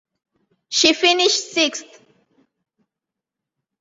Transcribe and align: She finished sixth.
She 0.69 0.93
finished 0.95 1.51
sixth. 1.51 2.01